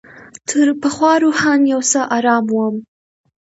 [0.49, 2.75] تر پخوا روحاً یو څه آرام وم.